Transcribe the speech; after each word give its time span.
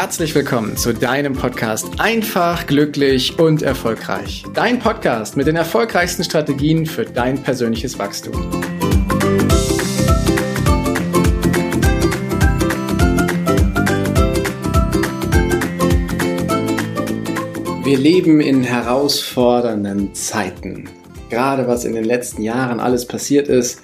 herzlich 0.00 0.34
willkommen 0.34 0.78
zu 0.78 0.94
deinem 0.94 1.34
Podcast 1.34 2.00
Einfach, 2.00 2.66
glücklich 2.66 3.38
und 3.38 3.60
erfolgreich. 3.60 4.44
Dein 4.54 4.78
Podcast 4.78 5.36
mit 5.36 5.46
den 5.46 5.56
erfolgreichsten 5.56 6.24
Strategien 6.24 6.86
für 6.86 7.04
dein 7.04 7.42
persönliches 7.42 7.98
Wachstum. 7.98 8.32
Wir 17.84 17.98
leben 17.98 18.40
in 18.40 18.62
herausfordernden 18.62 20.14
Zeiten. 20.14 20.88
Gerade 21.28 21.68
was 21.68 21.84
in 21.84 21.92
den 21.92 22.04
letzten 22.04 22.40
Jahren 22.40 22.80
alles 22.80 23.04
passiert 23.04 23.48
ist, 23.48 23.82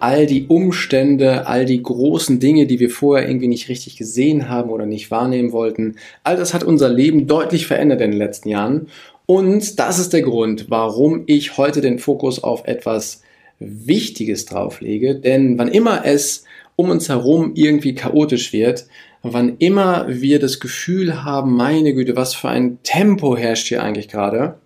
all 0.00 0.26
die 0.26 0.46
Umstände, 0.46 1.46
all 1.46 1.64
die 1.64 1.82
großen 1.82 2.40
Dinge, 2.40 2.66
die 2.66 2.80
wir 2.80 2.90
vorher 2.90 3.28
irgendwie 3.28 3.48
nicht 3.48 3.68
richtig 3.68 3.96
gesehen 3.96 4.48
haben 4.48 4.70
oder 4.70 4.86
nicht 4.86 5.10
wahrnehmen 5.10 5.52
wollten, 5.52 5.96
all 6.24 6.36
das 6.36 6.54
hat 6.54 6.64
unser 6.64 6.88
Leben 6.88 7.26
deutlich 7.26 7.66
verändert 7.66 8.00
in 8.00 8.12
den 8.12 8.18
letzten 8.18 8.48
Jahren. 8.48 8.88
Und 9.26 9.78
das 9.78 9.98
ist 9.98 10.12
der 10.12 10.22
Grund, 10.22 10.66
warum 10.68 11.24
ich 11.26 11.58
heute 11.58 11.80
den 11.80 11.98
Fokus 11.98 12.42
auf 12.42 12.66
etwas 12.66 13.22
Wichtiges 13.58 14.46
drauflege. 14.46 15.16
Denn 15.16 15.58
wann 15.58 15.68
immer 15.68 16.04
es 16.04 16.44
um 16.76 16.90
uns 16.90 17.08
herum 17.08 17.52
irgendwie 17.54 17.94
chaotisch 17.94 18.52
wird, 18.52 18.86
wann 19.22 19.56
immer 19.58 20.06
wir 20.08 20.38
das 20.38 20.60
Gefühl 20.60 21.24
haben, 21.24 21.54
meine 21.54 21.92
Güte, 21.92 22.16
was 22.16 22.34
für 22.34 22.48
ein 22.48 22.78
Tempo 22.84 23.36
herrscht 23.36 23.68
hier 23.68 23.82
eigentlich 23.82 24.08
gerade, 24.08 24.58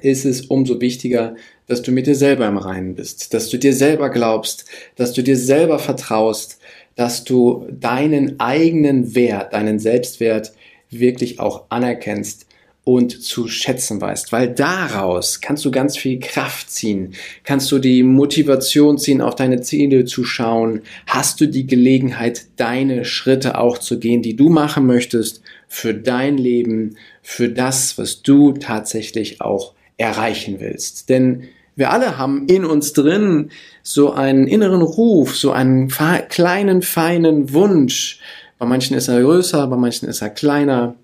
ist 0.00 0.24
es 0.24 0.42
umso 0.42 0.80
wichtiger, 0.80 1.34
dass 1.66 1.82
du 1.82 1.92
mit 1.92 2.06
dir 2.06 2.14
selber 2.14 2.46
im 2.46 2.58
Reinen 2.58 2.94
bist, 2.94 3.34
dass 3.34 3.48
du 3.48 3.58
dir 3.58 3.72
selber 3.72 4.10
glaubst, 4.10 4.66
dass 4.96 5.12
du 5.12 5.22
dir 5.22 5.36
selber 5.36 5.78
vertraust, 5.78 6.58
dass 6.96 7.24
du 7.24 7.66
deinen 7.70 8.38
eigenen 8.40 9.14
Wert, 9.14 9.52
deinen 9.52 9.78
Selbstwert 9.78 10.52
wirklich 10.90 11.40
auch 11.40 11.64
anerkennst 11.70 12.46
und 12.84 13.22
zu 13.22 13.46
schätzen 13.46 14.00
weißt, 14.00 14.32
weil 14.32 14.48
daraus 14.48 15.40
kannst 15.40 15.64
du 15.64 15.70
ganz 15.70 15.96
viel 15.96 16.18
Kraft 16.18 16.68
ziehen, 16.68 17.14
kannst 17.44 17.70
du 17.70 17.78
die 17.78 18.02
Motivation 18.02 18.98
ziehen, 18.98 19.20
auf 19.20 19.36
deine 19.36 19.60
Ziele 19.60 20.04
zu 20.04 20.24
schauen, 20.24 20.82
hast 21.06 21.40
du 21.40 21.46
die 21.46 21.66
Gelegenheit, 21.66 22.46
deine 22.56 23.04
Schritte 23.04 23.58
auch 23.58 23.78
zu 23.78 24.00
gehen, 24.00 24.20
die 24.20 24.34
du 24.34 24.48
machen 24.48 24.86
möchtest 24.86 25.42
für 25.68 25.94
dein 25.94 26.38
Leben, 26.38 26.96
für 27.22 27.48
das, 27.48 27.98
was 27.98 28.22
du 28.22 28.52
tatsächlich 28.52 29.40
auch 29.40 29.74
erreichen 29.96 30.60
willst. 30.60 31.08
Denn 31.08 31.48
wir 31.74 31.90
alle 31.90 32.18
haben 32.18 32.46
in 32.46 32.64
uns 32.64 32.92
drin 32.92 33.50
so 33.82 34.12
einen 34.12 34.46
inneren 34.46 34.82
Ruf, 34.82 35.36
so 35.36 35.52
einen 35.52 35.88
kleinen, 35.88 36.82
feinen 36.82 37.52
Wunsch. 37.52 38.20
Bei 38.58 38.66
manchen 38.66 38.96
ist 38.96 39.08
er 39.08 39.22
größer, 39.22 39.66
bei 39.66 39.76
manchen 39.76 40.08
ist 40.08 40.20
er 40.20 40.30
kleiner, 40.30 40.96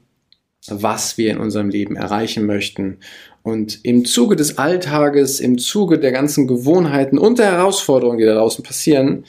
was 0.69 1.17
wir 1.17 1.31
in 1.31 1.39
unserem 1.39 1.71
Leben 1.71 1.97
erreichen 1.97 2.45
möchten. 2.45 2.99
Und 3.43 3.83
im 3.83 4.05
Zuge 4.05 4.37
des 4.37 4.59
Alltages, 4.59 5.41
im 5.41 5.59
Zuge 5.59 5.99
der 5.99 6.13
ganzen 6.13 6.47
Gewohnheiten 6.47 7.19
und 7.19 7.39
der 7.39 7.53
Herausforderungen, 7.53 8.19
die 8.19 8.27
da 8.27 8.35
draußen 8.35 8.63
passieren, 8.63 9.25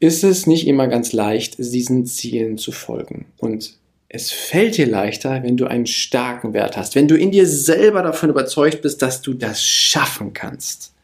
ist 0.00 0.22
es 0.22 0.46
nicht 0.46 0.66
immer 0.66 0.86
ganz 0.86 1.12
leicht, 1.12 1.58
diesen 1.58 2.04
Zielen 2.04 2.58
zu 2.58 2.72
folgen. 2.72 3.26
Und 3.38 3.78
es 4.08 4.30
fällt 4.30 4.76
dir 4.78 4.86
leichter, 4.86 5.42
wenn 5.42 5.56
du 5.56 5.66
einen 5.66 5.86
starken 5.86 6.54
Wert 6.54 6.76
hast, 6.76 6.94
wenn 6.94 7.08
du 7.08 7.16
in 7.16 7.30
dir 7.30 7.46
selber 7.46 8.02
davon 8.02 8.30
überzeugt 8.30 8.82
bist, 8.82 9.02
dass 9.02 9.20
du 9.20 9.34
das 9.34 9.62
schaffen 9.62 10.32
kannst. 10.32 10.94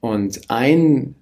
Und 0.00 0.40
ein 0.48 1.14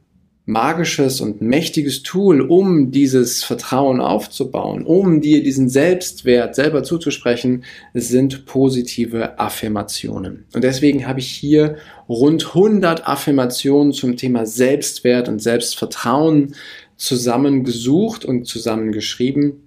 magisches 0.44 1.20
und 1.20 1.40
mächtiges 1.40 2.02
Tool, 2.02 2.40
um 2.40 2.90
dieses 2.90 3.44
Vertrauen 3.44 4.00
aufzubauen, 4.00 4.84
um 4.84 5.20
dir 5.20 5.42
diesen 5.42 5.68
Selbstwert 5.68 6.56
selber 6.56 6.82
zuzusprechen, 6.82 7.64
sind 7.94 8.44
positive 8.46 9.38
Affirmationen. 9.38 10.46
Und 10.52 10.64
deswegen 10.64 11.06
habe 11.06 11.20
ich 11.20 11.30
hier 11.30 11.76
rund 12.08 12.46
100 12.48 13.06
Affirmationen 13.06 13.92
zum 13.92 14.16
Thema 14.16 14.46
Selbstwert 14.46 15.28
und 15.28 15.40
Selbstvertrauen 15.40 16.56
zusammengesucht 16.96 18.24
und 18.24 18.46
zusammengeschrieben 18.46 19.61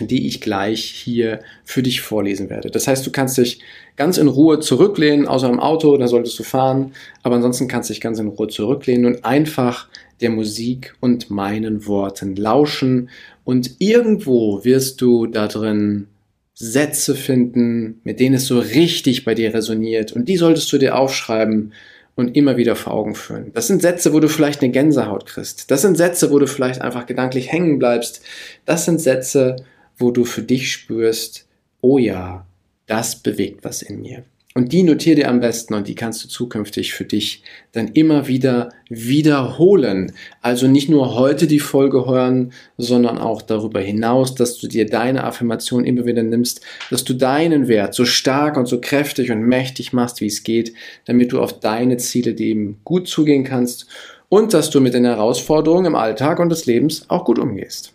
die 0.00 0.26
ich 0.26 0.40
gleich 0.40 0.84
hier 0.84 1.40
für 1.64 1.82
dich 1.82 2.00
vorlesen 2.00 2.50
werde. 2.50 2.70
Das 2.70 2.86
heißt, 2.86 3.06
du 3.06 3.10
kannst 3.10 3.38
dich 3.38 3.60
ganz 3.96 4.18
in 4.18 4.28
Ruhe 4.28 4.60
zurücklehnen, 4.60 5.26
außer 5.26 5.48
im 5.48 5.60
Auto, 5.60 5.96
da 5.96 6.08
solltest 6.08 6.38
du 6.38 6.42
fahren, 6.42 6.92
aber 7.22 7.36
ansonsten 7.36 7.68
kannst 7.68 7.88
du 7.88 7.94
dich 7.94 8.00
ganz 8.00 8.18
in 8.18 8.28
Ruhe 8.28 8.48
zurücklehnen 8.48 9.06
und 9.06 9.24
einfach 9.24 9.88
der 10.20 10.30
Musik 10.30 10.94
und 11.00 11.30
meinen 11.30 11.86
Worten 11.86 12.36
lauschen 12.36 13.08
und 13.44 13.76
irgendwo 13.78 14.64
wirst 14.64 15.00
du 15.00 15.26
da 15.26 15.48
drin 15.48 16.08
Sätze 16.54 17.14
finden, 17.14 18.00
mit 18.02 18.18
denen 18.18 18.36
es 18.36 18.46
so 18.46 18.58
richtig 18.58 19.24
bei 19.24 19.34
dir 19.34 19.52
resoniert 19.52 20.12
und 20.12 20.28
die 20.28 20.36
solltest 20.36 20.72
du 20.72 20.78
dir 20.78 20.98
aufschreiben 20.98 21.72
und 22.16 22.34
immer 22.34 22.56
wieder 22.56 22.76
vor 22.76 22.94
Augen 22.94 23.14
führen. 23.14 23.52
Das 23.52 23.66
sind 23.66 23.82
Sätze, 23.82 24.14
wo 24.14 24.20
du 24.20 24.28
vielleicht 24.28 24.62
eine 24.62 24.72
Gänsehaut 24.72 25.26
kriegst. 25.26 25.70
Das 25.70 25.82
sind 25.82 25.98
Sätze, 25.98 26.30
wo 26.30 26.38
du 26.38 26.46
vielleicht 26.46 26.80
einfach 26.80 27.04
gedanklich 27.04 27.52
hängen 27.52 27.78
bleibst. 27.78 28.22
Das 28.64 28.86
sind 28.86 29.00
Sätze, 29.00 29.56
wo 29.96 30.10
du 30.10 30.24
für 30.24 30.42
dich 30.42 30.72
spürst, 30.72 31.46
oh 31.80 31.98
ja, 31.98 32.46
das 32.86 33.16
bewegt 33.16 33.64
was 33.64 33.82
in 33.82 34.00
mir. 34.00 34.24
Und 34.56 34.72
die 34.72 34.84
notier 34.84 35.16
dir 35.16 35.28
am 35.28 35.40
besten 35.40 35.74
und 35.74 35.86
die 35.86 35.94
kannst 35.94 36.24
du 36.24 36.28
zukünftig 36.28 36.94
für 36.94 37.04
dich 37.04 37.42
dann 37.72 37.88
immer 37.88 38.26
wieder 38.26 38.70
wiederholen. 38.88 40.12
Also 40.40 40.66
nicht 40.66 40.88
nur 40.88 41.14
heute 41.14 41.46
die 41.46 41.60
Folge 41.60 42.06
hören, 42.06 42.54
sondern 42.78 43.18
auch 43.18 43.42
darüber 43.42 43.80
hinaus, 43.80 44.34
dass 44.34 44.56
du 44.56 44.66
dir 44.66 44.86
deine 44.86 45.24
Affirmation 45.24 45.84
immer 45.84 46.06
wieder 46.06 46.22
nimmst, 46.22 46.62
dass 46.88 47.04
du 47.04 47.12
deinen 47.12 47.68
Wert 47.68 47.92
so 47.92 48.06
stark 48.06 48.56
und 48.56 48.64
so 48.64 48.80
kräftig 48.80 49.30
und 49.30 49.42
mächtig 49.42 49.92
machst, 49.92 50.22
wie 50.22 50.26
es 50.26 50.42
geht, 50.42 50.72
damit 51.04 51.32
du 51.32 51.42
auf 51.42 51.60
deine 51.60 51.98
Ziele 51.98 52.32
dem 52.32 52.78
gut 52.82 53.08
zugehen 53.08 53.44
kannst 53.44 53.86
und 54.30 54.54
dass 54.54 54.70
du 54.70 54.80
mit 54.80 54.94
den 54.94 55.04
Herausforderungen 55.04 55.84
im 55.84 55.96
Alltag 55.96 56.38
und 56.38 56.48
des 56.48 56.64
Lebens 56.64 57.04
auch 57.08 57.26
gut 57.26 57.38
umgehst. 57.38 57.92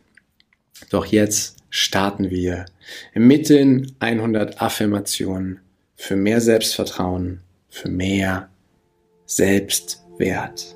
Doch 0.91 1.07
jetzt 1.07 1.60
starten 1.71 2.29
wir 2.29 2.65
mit 3.15 3.49
den 3.49 3.93
100 3.99 4.61
Affirmationen 4.61 5.61
für 5.95 6.15
mehr 6.15 6.41
Selbstvertrauen, 6.41 7.39
für 7.69 7.89
mehr 7.89 8.49
Selbstwert. 9.25 10.75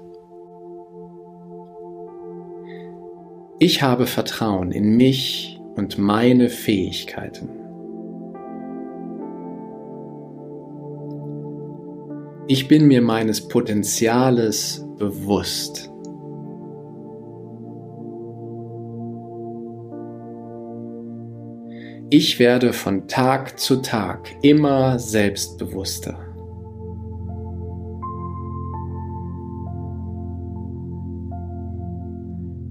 Ich 3.59 3.81
habe 3.81 4.07
Vertrauen 4.07 4.71
in 4.71 4.95
mich 4.95 5.59
und 5.75 5.97
meine 5.97 6.49
Fähigkeiten. 6.49 7.49
Ich 12.47 12.67
bin 12.67 12.87
mir 12.87 13.01
meines 13.01 13.47
Potenziales 13.47 14.85
bewusst. 14.97 15.91
Ich 22.11 22.37
werde 22.37 22.71
von 22.71 23.07
Tag 23.07 23.59
zu 23.59 23.77
Tag 23.77 24.29
immer 24.43 24.99
selbstbewusster. 24.99 26.19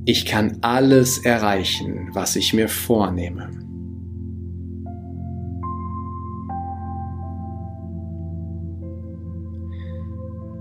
Ich 0.05 0.25
kann 0.25 0.59
alles 0.61 1.25
erreichen, 1.25 2.11
was 2.13 2.37
ich 2.37 2.55
mir 2.55 2.69
vornehme. 2.69 3.51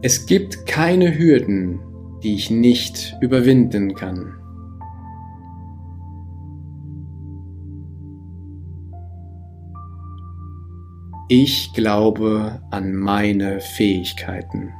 Es 0.02 0.26
gibt 0.26 0.66
keine 0.66 1.16
Hürden, 1.16 1.80
die 2.24 2.34
ich 2.34 2.50
nicht 2.50 3.16
überwinden 3.22 3.94
kann. 3.94 4.43
Ich 11.36 11.74
glaube 11.74 12.62
an 12.70 12.94
meine 12.94 13.60
Fähigkeiten. 13.60 14.72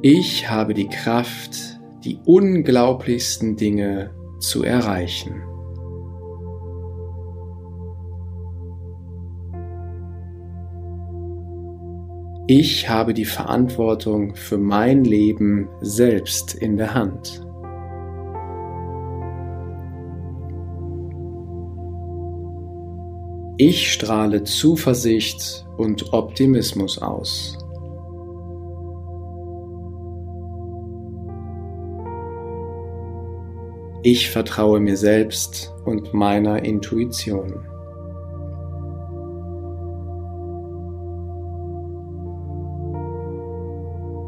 Ich 0.00 0.48
habe 0.48 0.72
die 0.72 0.88
Kraft, 0.88 1.80
die 2.02 2.18
unglaublichsten 2.24 3.56
Dinge 3.56 4.14
zu 4.40 4.62
erreichen. 4.62 5.42
Ich 12.46 12.88
habe 12.88 13.12
die 13.12 13.26
Verantwortung 13.26 14.34
für 14.34 14.56
mein 14.56 15.04
Leben 15.04 15.68
selbst 15.82 16.54
in 16.54 16.78
der 16.78 16.94
Hand. 16.94 17.51
Ich 23.64 23.92
strahle 23.92 24.42
Zuversicht 24.42 25.64
und 25.76 26.12
Optimismus 26.12 26.98
aus. 27.00 27.56
Ich 34.02 34.30
vertraue 34.30 34.80
mir 34.80 34.96
selbst 34.96 35.72
und 35.84 36.12
meiner 36.12 36.64
Intuition. 36.64 37.64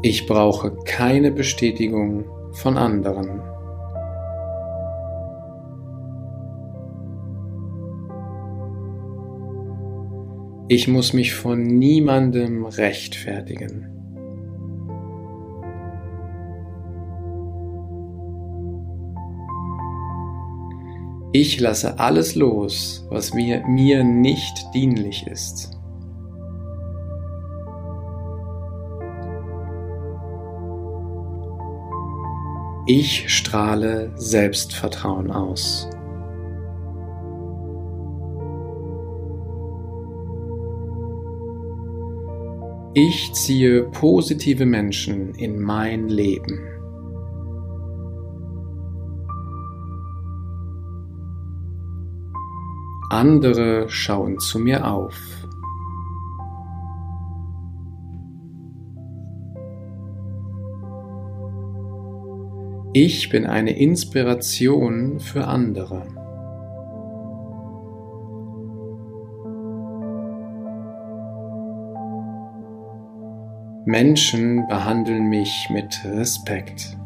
Ich 0.01 0.25
brauche 0.27 0.77
keine 0.85 1.33
Bestätigung 1.33 2.23
von 2.53 2.77
anderen. 2.77 3.41
Ich 10.67 10.87
muss 10.87 11.13
mich 11.13 11.35
von 11.35 11.61
niemandem 11.61 12.65
rechtfertigen. 12.65 13.91
Ich 21.33 21.59
lasse 21.59 21.99
alles 21.99 22.33
los, 22.33 23.05
was 23.11 23.33
mir, 23.33 23.63
mir 23.67 24.03
nicht 24.03 24.65
dienlich 24.73 25.27
ist. 25.27 25.69
Ich 32.87 33.29
strahle 33.29 34.13
Selbstvertrauen 34.15 35.29
aus. 35.29 35.89
Ich 42.97 43.33
ziehe 43.33 43.83
positive 43.91 44.65
Menschen 44.65 45.35
in 45.35 45.59
mein 45.59 46.07
Leben. 46.07 46.61
Andere 53.09 53.89
schauen 53.89 54.39
zu 54.39 54.59
mir 54.59 54.89
auf. 54.89 55.13
Ich 62.93 63.29
bin 63.29 63.45
eine 63.45 63.77
Inspiration 63.77 65.19
für 65.19 65.47
andere. 65.47 66.24
Menschen 73.95 74.67
behandeln 74.67 75.29
mich 75.29 75.69
mit 75.69 76.03
Respekt. 76.03 76.97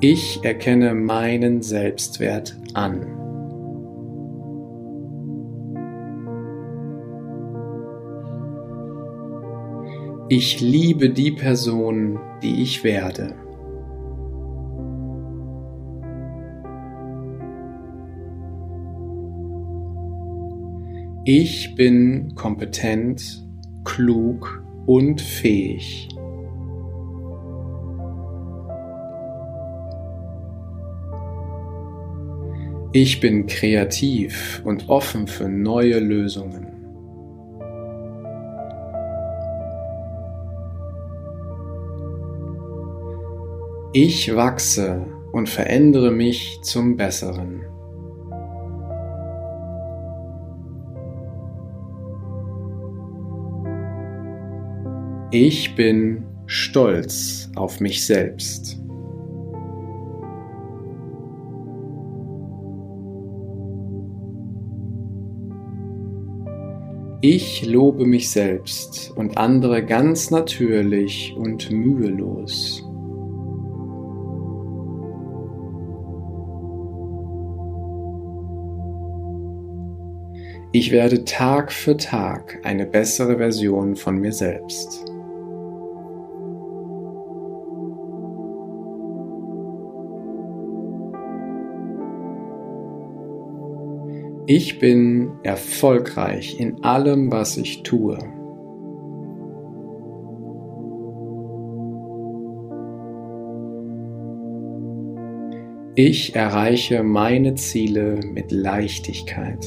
Ich 0.00 0.44
erkenne 0.44 0.92
meinen 0.92 1.62
Selbstwert 1.62 2.58
an. 2.74 3.06
Ich 10.28 10.60
liebe 10.60 11.08
die 11.08 11.30
Person, 11.30 12.20
die 12.42 12.60
ich 12.60 12.84
werde. 12.84 13.47
Ich 21.30 21.74
bin 21.74 22.34
kompetent, 22.36 23.44
klug 23.84 24.64
und 24.86 25.20
fähig. 25.20 26.08
Ich 32.94 33.20
bin 33.20 33.46
kreativ 33.46 34.62
und 34.64 34.88
offen 34.88 35.26
für 35.26 35.50
neue 35.50 35.98
Lösungen. 35.98 36.66
Ich 43.92 44.34
wachse 44.34 45.04
und 45.32 45.50
verändere 45.50 46.10
mich 46.10 46.58
zum 46.62 46.96
Besseren. 46.96 47.66
Ich 55.30 55.74
bin 55.74 56.24
stolz 56.46 57.50
auf 57.54 57.80
mich 57.80 58.06
selbst. 58.06 58.80
Ich 67.20 67.66
lobe 67.66 68.06
mich 68.06 68.30
selbst 68.30 69.12
und 69.16 69.36
andere 69.36 69.84
ganz 69.84 70.30
natürlich 70.30 71.34
und 71.36 71.70
mühelos. 71.70 72.82
Ich 80.72 80.90
werde 80.90 81.24
Tag 81.24 81.70
für 81.70 81.98
Tag 81.98 82.60
eine 82.62 82.86
bessere 82.86 83.36
Version 83.36 83.94
von 83.94 84.18
mir 84.18 84.32
selbst. 84.32 85.17
Ich 94.50 94.78
bin 94.78 95.32
erfolgreich 95.42 96.58
in 96.58 96.82
allem, 96.82 97.30
was 97.30 97.58
ich 97.58 97.82
tue. 97.82 98.16
Ich 105.96 106.34
erreiche 106.34 107.02
meine 107.02 107.56
Ziele 107.56 108.20
mit 108.32 108.50
Leichtigkeit. 108.50 109.66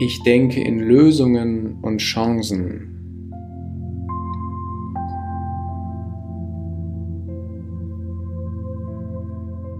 Ich 0.00 0.22
denke 0.22 0.62
in 0.62 0.78
Lösungen 0.78 1.76
und 1.82 1.98
Chancen. 1.98 2.93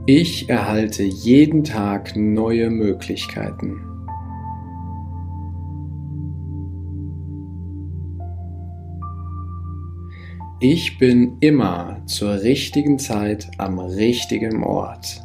Ich 0.07 0.51
erhalte 0.51 1.03
jeden 1.03 1.65
Tag 1.65 2.15
neue 2.15 2.69
Möglichkeiten. 2.69 3.81
Ich 10.61 10.99
bin 10.99 11.39
immer 11.41 12.03
zur 12.05 12.43
richtigen 12.43 12.99
Zeit 12.99 13.51
am 13.57 13.79
richtigen 13.79 14.63
Ort. 14.63 15.23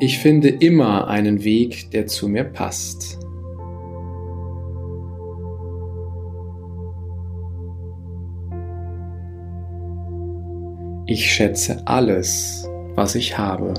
Ich 0.00 0.18
finde 0.18 0.48
immer 0.48 1.06
einen 1.06 1.44
Weg, 1.44 1.92
der 1.92 2.08
zu 2.08 2.28
mir 2.28 2.42
passt. 2.42 3.23
Ich 11.06 11.30
schätze 11.30 11.82
alles, 11.84 12.66
was 12.94 13.14
ich 13.14 13.36
habe. 13.36 13.74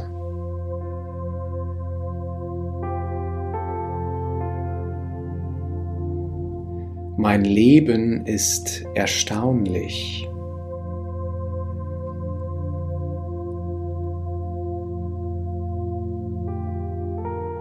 Mein 7.18 7.44
Leben 7.44 8.28
ist 8.28 8.86
erstaunlich. 8.94 10.30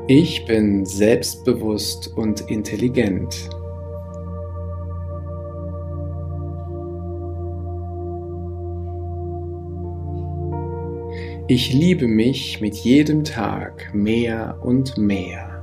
Ich 0.09 0.45
bin 0.45 0.85
selbstbewusst 0.85 2.09
und 2.15 2.43
intelligent. 2.51 3.49
Ich 11.47 11.75
liebe 11.75 12.09
mich 12.09 12.63
mit 12.63 12.75
jedem 12.75 13.23
Tag 13.23 13.93
mehr 13.93 14.57
und 14.63 14.97
mehr. 14.97 15.63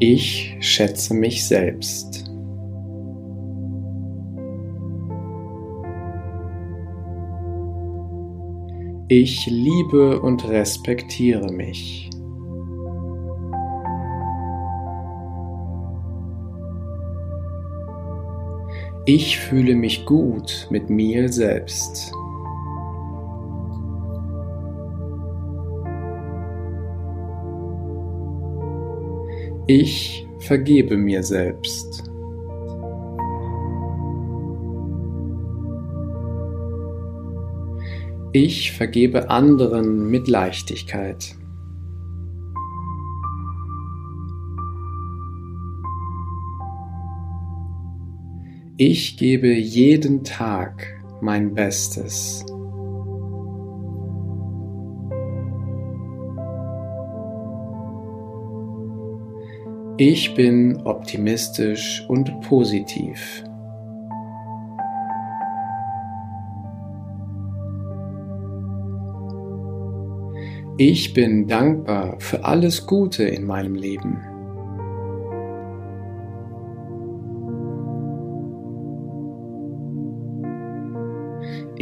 Ich 0.00 0.54
schätze 0.60 1.14
mich 1.14 1.48
selbst. 1.48 2.30
Ich 9.08 9.46
liebe 9.46 10.20
und 10.20 10.46
respektiere 10.46 11.50
mich. 11.50 12.09
Ich 19.06 19.38
fühle 19.38 19.74
mich 19.74 20.04
gut 20.04 20.68
mit 20.70 20.90
mir 20.90 21.30
selbst. 21.30 22.12
Ich 29.66 30.26
vergebe 30.40 30.96
mir 30.96 31.22
selbst. 31.22 32.04
Ich 38.32 38.72
vergebe 38.72 39.30
anderen 39.30 40.10
mit 40.10 40.28
Leichtigkeit. 40.28 41.34
Ich 48.82 49.18
gebe 49.18 49.52
jeden 49.52 50.24
Tag 50.24 50.86
mein 51.20 51.52
Bestes. 51.52 52.46
Ich 59.98 60.34
bin 60.34 60.80
optimistisch 60.86 62.06
und 62.08 62.40
positiv. 62.40 63.44
Ich 70.78 71.12
bin 71.12 71.46
dankbar 71.46 72.18
für 72.18 72.46
alles 72.46 72.86
Gute 72.86 73.24
in 73.24 73.44
meinem 73.44 73.74
Leben. 73.74 74.29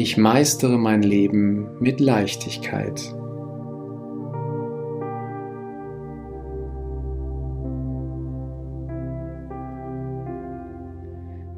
Ich 0.09 0.17
meistere 0.17 0.79
mein 0.79 1.03
Leben 1.03 1.69
mit 1.81 2.01
Leichtigkeit. 2.01 3.15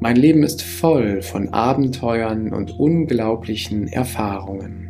Mein 0.01 0.17
Leben 0.17 0.43
ist 0.43 0.63
voll 0.63 1.21
von 1.21 1.53
Abenteuern 1.53 2.51
und 2.51 2.77
unglaublichen 2.77 3.87
Erfahrungen. 3.87 4.89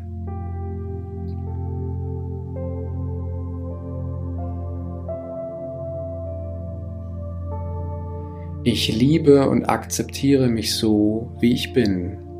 Ich 8.64 8.92
liebe 8.92 9.48
und 9.48 9.66
akzeptiere 9.66 10.48
mich 10.48 10.74
so, 10.74 11.30
wie 11.40 11.54
ich 11.54 11.74
bin. 11.74 12.31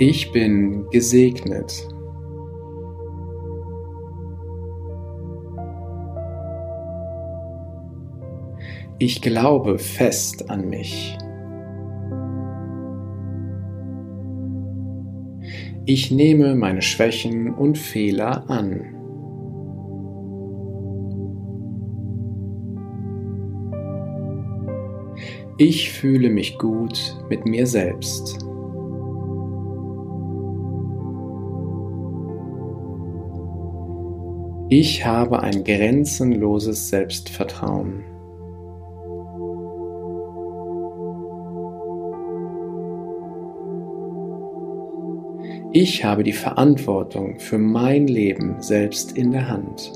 Ich 0.00 0.30
bin 0.30 0.88
gesegnet. 0.90 1.88
Ich 9.00 9.20
glaube 9.22 9.80
fest 9.80 10.48
an 10.50 10.68
mich. 10.68 11.18
Ich 15.84 16.12
nehme 16.12 16.54
meine 16.54 16.82
Schwächen 16.82 17.52
und 17.52 17.76
Fehler 17.76 18.48
an. 18.48 18.94
Ich 25.56 25.90
fühle 25.90 26.30
mich 26.30 26.56
gut 26.56 27.16
mit 27.28 27.46
mir 27.46 27.66
selbst. 27.66 28.47
Ich 34.70 35.06
habe 35.06 35.42
ein 35.42 35.64
grenzenloses 35.64 36.90
Selbstvertrauen. 36.90 38.04
Ich 45.72 46.04
habe 46.04 46.22
die 46.22 46.34
Verantwortung 46.34 47.38
für 47.38 47.56
mein 47.56 48.08
Leben 48.08 48.56
selbst 48.60 49.16
in 49.16 49.30
der 49.30 49.48
Hand. 49.48 49.90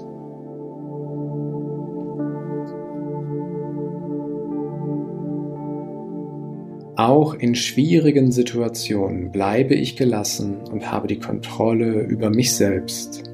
Auch 6.97 7.35
in 7.35 7.55
schwierigen 7.55 8.33
Situationen 8.33 9.33
bleibe 9.33 9.75
ich 9.75 9.97
gelassen 9.97 10.62
und 10.71 10.91
habe 10.91 11.09
die 11.09 11.19
Kontrolle 11.19 12.00
über 12.05 12.31
mich 12.31 12.55
selbst. 12.55 13.32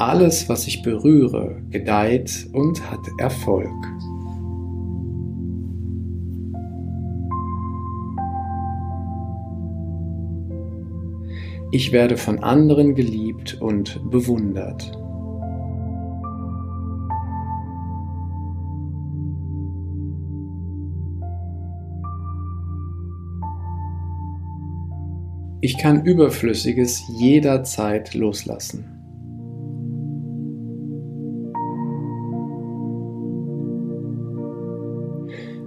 Alles, 0.00 0.48
was 0.48 0.66
ich 0.66 0.80
berühre, 0.80 1.60
gedeiht 1.68 2.48
und 2.54 2.90
hat 2.90 3.06
Erfolg. 3.18 3.68
Ich 11.70 11.92
werde 11.92 12.16
von 12.16 12.42
anderen 12.42 12.94
geliebt 12.94 13.60
und 13.60 14.00
bewundert. 14.10 14.90
Ich 25.60 25.76
kann 25.76 26.06
Überflüssiges 26.06 27.02
jederzeit 27.18 28.14
loslassen. 28.14 28.99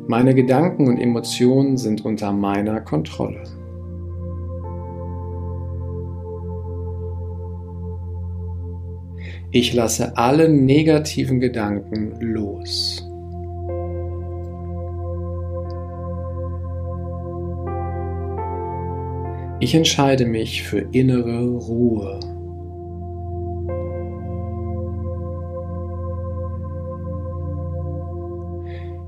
Meine 0.08 0.36
Gedanken 0.36 0.88
und 0.88 0.98
Emotionen 0.98 1.78
sind 1.78 2.04
unter 2.04 2.34
meiner 2.34 2.82
Kontrolle. 2.82 3.44
Ich 9.52 9.74
lasse 9.74 10.18
alle 10.18 10.50
negativen 10.50 11.40
Gedanken 11.40 12.20
los. 12.20 13.08
Ich 19.62 19.74
entscheide 19.74 20.26
mich 20.26 20.64
für 20.64 20.80
innere 20.92 21.48
Ruhe. 21.48 22.20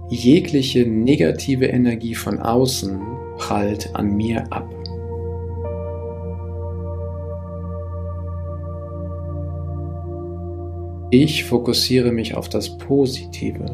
Jegliche 0.09 0.85
negative 0.85 1.65
Energie 1.65 2.13
von 2.13 2.39
außen 2.39 3.01
prallt 3.37 3.95
an 3.95 4.15
mir 4.15 4.45
ab. 4.51 4.69
Ich 11.09 11.45
fokussiere 11.45 12.11
mich 12.11 12.35
auf 12.35 12.49
das 12.49 12.77
Positive. 12.77 13.65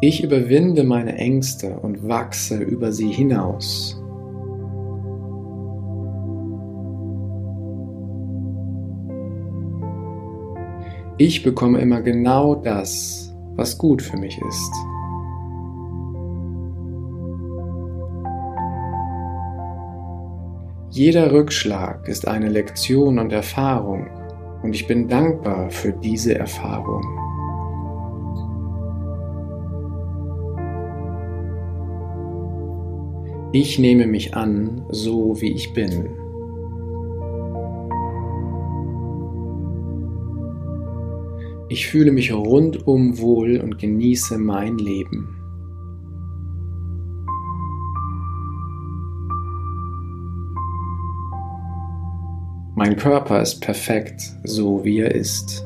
Ich 0.00 0.22
überwinde 0.22 0.84
meine 0.84 1.16
Ängste 1.16 1.78
und 1.80 2.06
wachse 2.06 2.58
über 2.58 2.92
sie 2.92 3.10
hinaus. 3.10 4.00
Ich 11.18 11.42
bekomme 11.42 11.80
immer 11.80 12.02
genau 12.02 12.54
das, 12.54 13.34
was 13.54 13.78
gut 13.78 14.02
für 14.02 14.18
mich 14.18 14.38
ist. 14.38 14.72
Jeder 20.90 21.32
Rückschlag 21.32 22.06
ist 22.06 22.28
eine 22.28 22.50
Lektion 22.50 23.18
und 23.18 23.32
Erfahrung, 23.32 24.08
Und 24.62 24.74
ich 24.74 24.86
bin 24.86 25.08
dankbar 25.08 25.70
für 25.70 25.92
diese 25.92 26.34
Erfahrung. 26.34 27.02
Ich 33.52 33.78
nehme 33.78 34.06
mich 34.06 34.34
an, 34.34 34.84
so 34.90 35.40
wie 35.40 35.52
ich 35.52 35.72
bin. 35.72 36.25
Ich 41.68 41.88
fühle 41.88 42.12
mich 42.12 42.32
rundum 42.32 43.18
wohl 43.18 43.60
und 43.60 43.78
genieße 43.78 44.38
mein 44.38 44.78
Leben. 44.78 45.36
Mein 52.76 52.96
Körper 52.96 53.42
ist 53.42 53.60
perfekt, 53.60 54.20
so 54.44 54.84
wie 54.84 55.00
er 55.00 55.12
ist. 55.12 55.64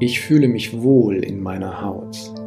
Ich 0.00 0.20
fühle 0.20 0.48
mich 0.48 0.82
wohl 0.82 1.16
in 1.16 1.40
meiner 1.40 1.80
Haut. 1.80 2.45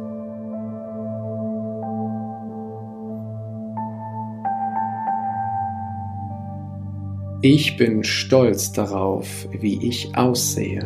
Ich 7.42 7.78
bin 7.78 8.04
stolz 8.04 8.70
darauf, 8.72 9.48
wie 9.50 9.88
ich 9.88 10.14
aussehe. 10.14 10.84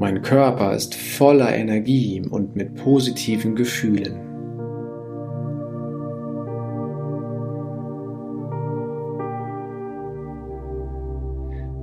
Mein 0.00 0.20
Körper 0.22 0.74
ist 0.74 0.96
voller 0.96 1.54
Energie 1.54 2.22
und 2.28 2.56
mit 2.56 2.74
positiven 2.74 3.54
Gefühlen. 3.54 4.18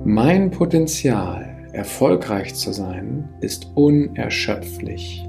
Mein 0.04 0.50
Potenzial, 0.50 1.66
erfolgreich 1.72 2.54
zu 2.54 2.74
sein, 2.74 3.30
ist 3.40 3.72
unerschöpflich. 3.74 5.24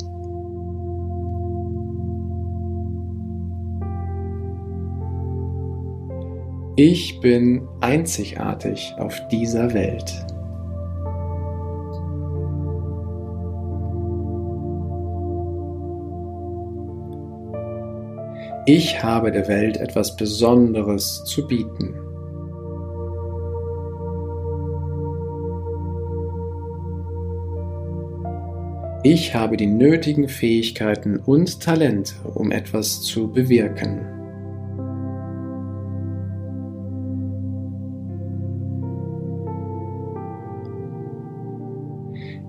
Ich 6.82 7.20
bin 7.20 7.68
einzigartig 7.82 8.94
auf 8.98 9.14
dieser 9.28 9.74
Welt. 9.74 10.26
Ich 18.66 19.04
habe 19.04 19.30
der 19.34 19.50
Welt 19.50 19.76
etwas 19.76 20.16
Besonderes 20.16 21.22
zu 21.26 21.46
bieten. 21.46 21.96
Ich 29.04 29.36
habe 29.36 29.58
die 29.58 29.68
nötigen 29.68 30.30
Fähigkeiten 30.30 31.18
und 31.18 31.60
Talente, 31.60 32.14
um 32.36 32.54
etwas 32.54 33.02
zu 33.02 33.30
bewirken. 33.30 34.19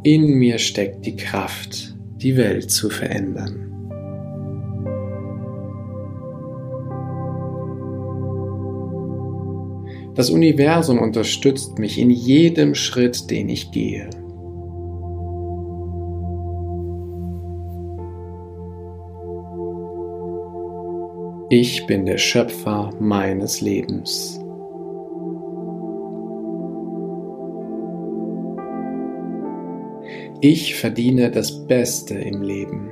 In 0.02 0.38
mir 0.38 0.58
steckt 0.58 1.04
die 1.04 1.14
Kraft, 1.14 1.94
die 2.16 2.34
Welt 2.34 2.70
zu 2.70 2.88
verändern. 2.88 3.66
Das 10.14 10.30
Universum 10.30 10.98
unterstützt 10.98 11.78
mich 11.78 11.98
in 11.98 12.08
jedem 12.08 12.74
Schritt, 12.74 13.30
den 13.30 13.50
ich 13.50 13.72
gehe. 13.72 14.08
Ich 21.50 21.86
bin 21.86 22.06
der 22.06 22.16
Schöpfer 22.16 22.90
meines 23.00 23.60
Lebens. 23.60 24.39
Ich 30.42 30.74
verdiene 30.74 31.30
das 31.30 31.66
Beste 31.66 32.14
im 32.14 32.40
Leben. 32.40 32.88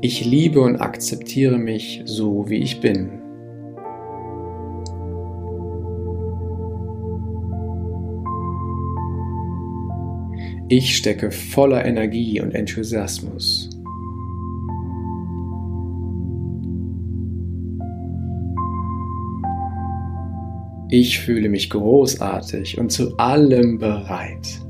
Ich 0.00 0.24
liebe 0.24 0.62
und 0.62 0.76
akzeptiere 0.76 1.58
mich 1.58 2.02
so, 2.06 2.48
wie 2.48 2.56
ich 2.56 2.80
bin. 2.80 3.20
Ich 10.70 10.96
stecke 10.96 11.32
voller 11.32 11.84
Energie 11.84 12.40
und 12.40 12.54
Enthusiasmus. 12.54 13.69
Ich 20.92 21.20
fühle 21.20 21.48
mich 21.48 21.70
großartig 21.70 22.78
und 22.78 22.90
zu 22.90 23.16
allem 23.16 23.78
bereit. 23.78 24.60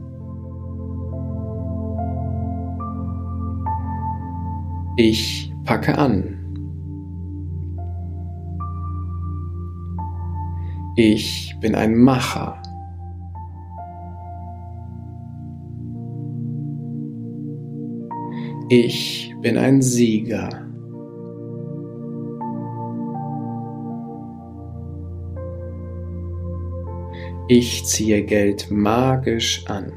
Ich 4.99 5.51
packe 5.65 5.97
an. 5.97 6.37
Ich 10.97 11.57
bin 11.61 11.75
ein 11.75 11.97
Macher. 11.97 12.61
Ich 18.69 19.35
bin 19.41 19.57
ein 19.57 19.81
Sieger. 19.81 20.70
Ich 27.53 27.85
ziehe 27.85 28.23
Geld 28.23 28.71
magisch 28.71 29.67
an. 29.67 29.93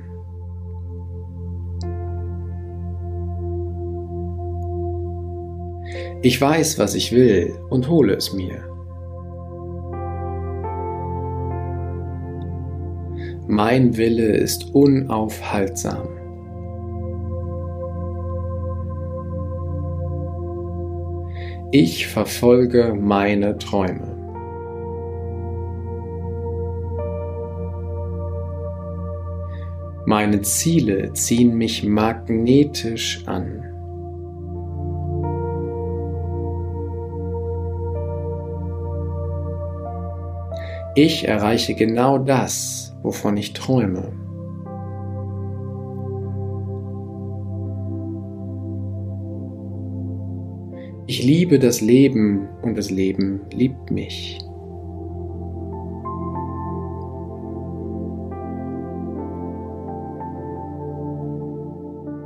Ich 6.23 6.41
weiß, 6.41 6.79
was 6.79 6.95
ich 6.95 7.11
will 7.11 7.53
und 7.69 7.87
hole 7.87 8.15
es 8.15 8.33
mir. 8.33 8.57
Mein 13.47 13.97
Wille 13.97 14.35
ist 14.35 14.73
unaufhaltsam. 14.73 16.07
Ich 21.71 22.07
verfolge 22.07 22.95
meine 22.99 23.59
Träume. 23.59 24.12
Meine 30.15 30.41
Ziele 30.41 31.11
ziehen 31.13 31.57
mich 31.57 31.83
magnetisch 31.83 33.23
an. 33.25 33.63
Ich 40.93 41.27
erreiche 41.27 41.73
genau 41.73 42.19
das, 42.19 42.95
wovon 43.01 43.37
ich 43.37 43.53
träume. 43.53 44.11
Ich 51.07 51.23
liebe 51.23 51.57
das 51.57 51.81
Leben 51.81 52.49
und 52.61 52.77
das 52.77 52.91
Leben 52.91 53.41
liebt 53.51 53.89
mich. 53.89 54.37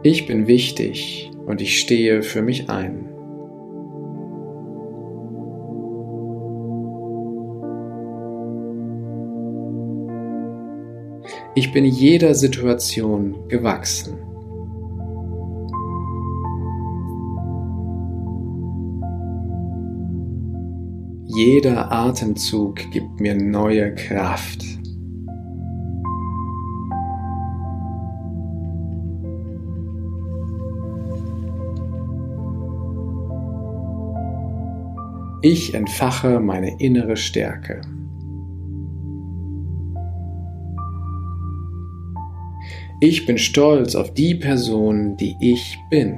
Ich 0.09 0.25
bin 0.25 0.47
wichtig 0.47 1.29
und 1.47 1.59
ich 1.59 1.81
stehe 1.81 2.23
für 2.23 2.41
mich 2.41 2.69
ein. 2.69 3.09
Ich 11.55 11.73
bin 11.73 11.83
jeder 11.83 12.35
Situation 12.35 13.49
gewachsen. 13.49 14.17
Jeder 21.25 21.91
Atemzug 21.91 22.77
gibt 22.93 23.19
mir 23.19 23.35
neue 23.35 23.93
Kraft. 23.93 24.66
Ich 35.43 35.75
entfache 35.75 36.39
meine 36.39 36.79
innere 36.79 37.15
Stärke. 37.15 37.81
Ich 42.99 43.27
bin 43.27 43.37
stolz 43.37 43.93
auf 43.93 44.15
die 44.15 44.33
Person, 44.33 45.15
die 45.17 45.35
ich 45.39 45.77
bin. 45.91 46.17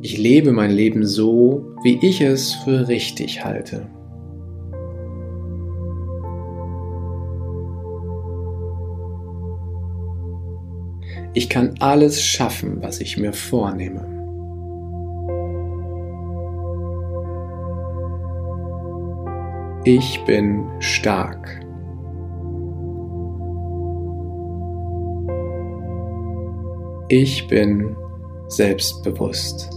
Ich 0.00 0.16
lebe 0.16 0.52
mein 0.52 0.70
Leben 0.70 1.04
so, 1.04 1.74
wie 1.82 1.98
ich 2.00 2.22
es 2.22 2.54
für 2.54 2.88
richtig 2.88 3.44
halte. 3.44 3.86
Ich 11.36 11.50
kann 11.50 11.74
alles 11.80 12.22
schaffen, 12.22 12.78
was 12.80 12.98
ich 12.98 13.18
mir 13.18 13.34
vornehme. 13.34 14.00
Ich 19.84 20.18
bin 20.24 20.64
stark. 20.78 21.60
Ich 27.08 27.46
bin 27.48 27.94
selbstbewusst. 28.48 29.68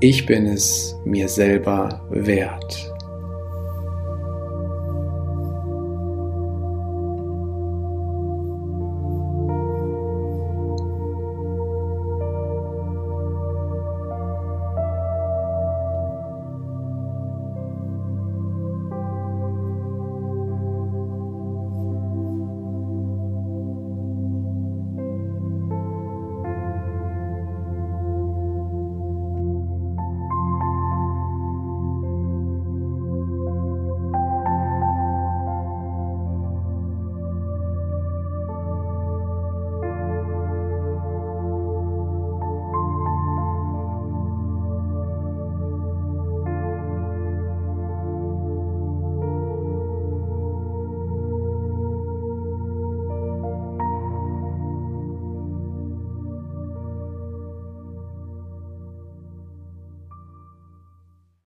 Ich 0.00 0.26
bin 0.26 0.44
es 0.44 0.94
mir 1.06 1.26
selber 1.26 2.06
wert. 2.10 2.97